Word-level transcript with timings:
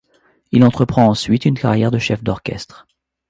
Il 0.51 0.63
entreprend 0.63 1.05
ensuite 1.09 1.45
une 1.45 1.59
carrière 1.59 1.91
de 1.91 1.99
chef 1.99 2.23
d'orchestre. 2.23 2.87